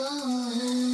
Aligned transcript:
side 0.00 0.89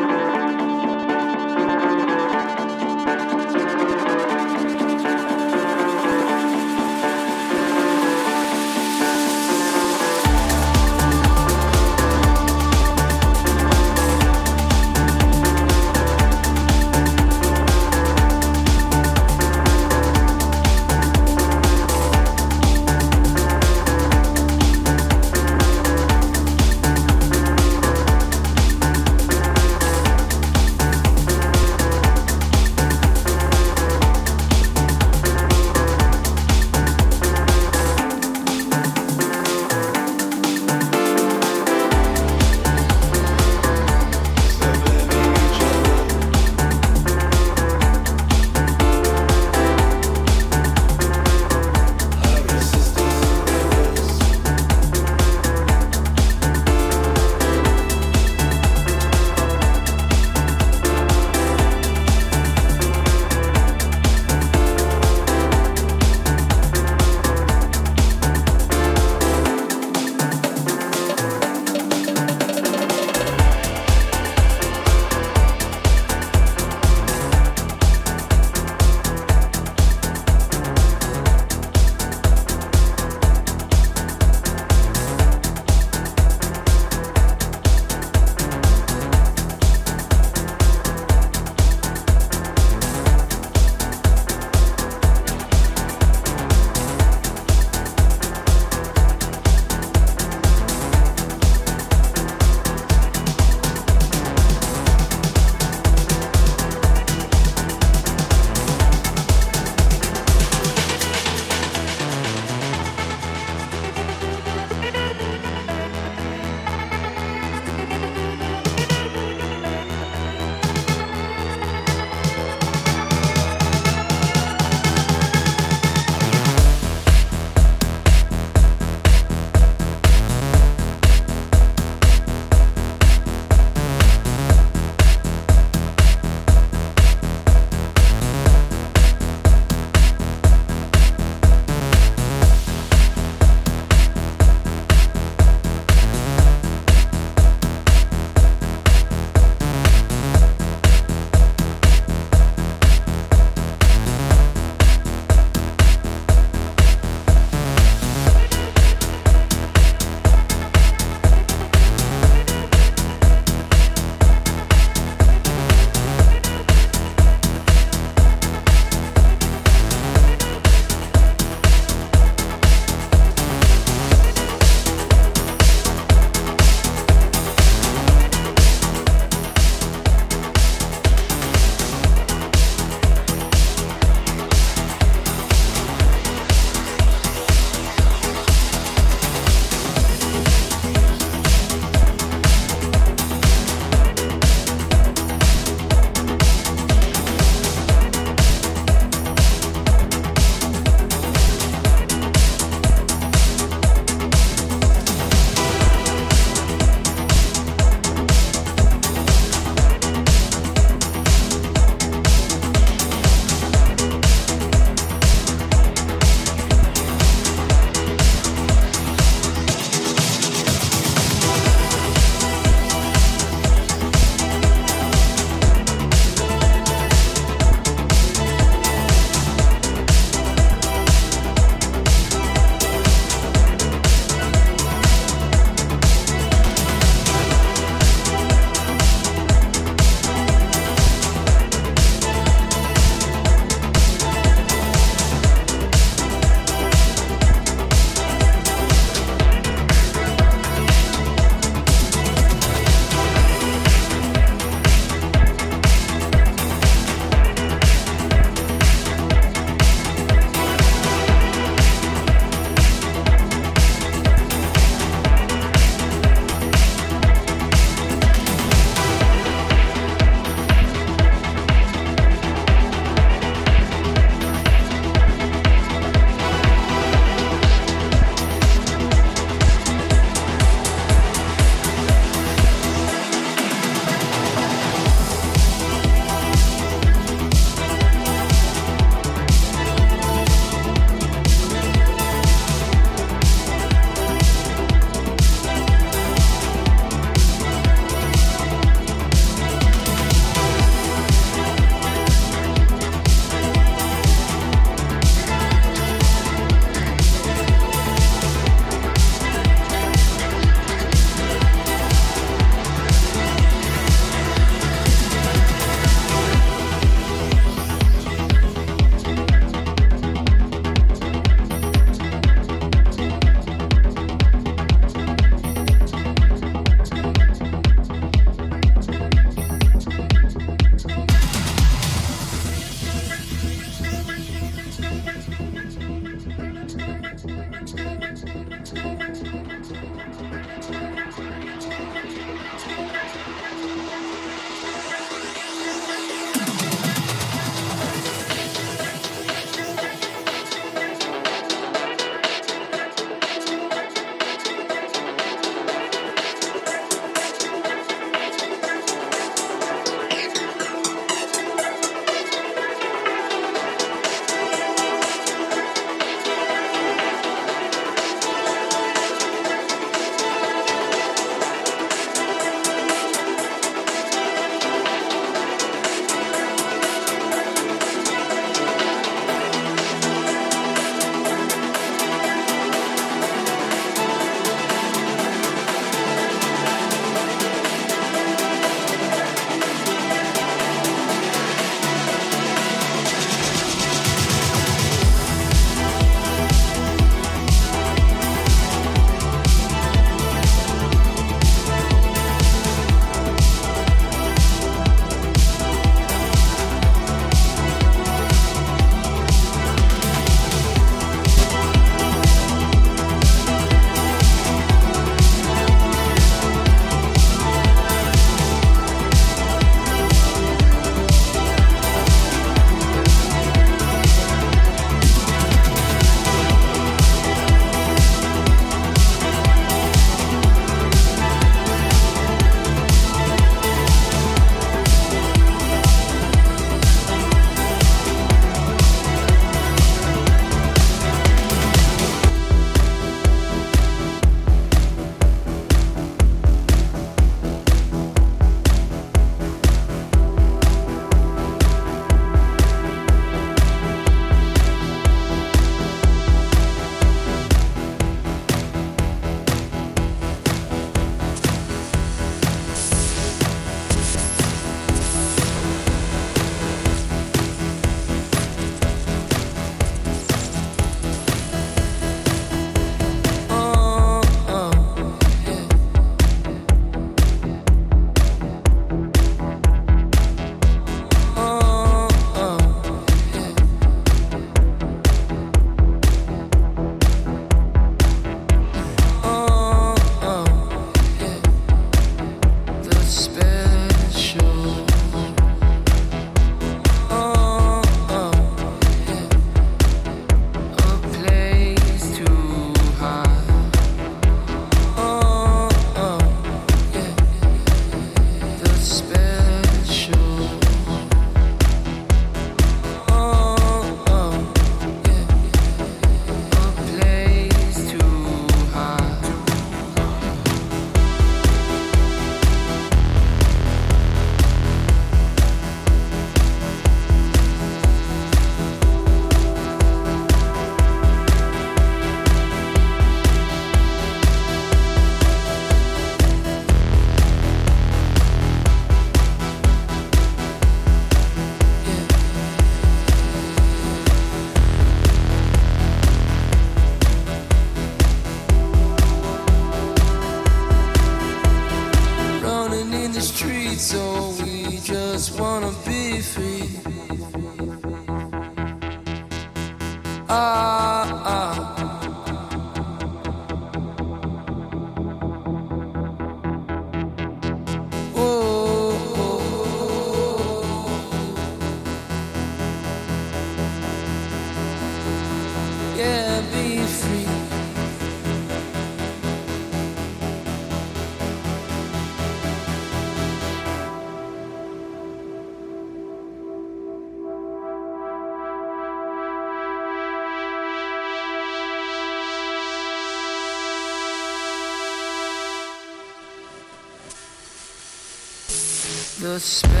the 599.51 600.00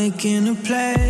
making 0.00 0.48
a 0.48 0.54
plan, 0.54 1.09